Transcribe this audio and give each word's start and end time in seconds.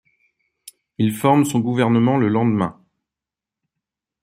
Il 0.97 1.13
forme 1.13 1.45
son 1.45 1.59
gouvernement 1.59 2.17
le 2.17 2.27
lendemain. 2.27 2.81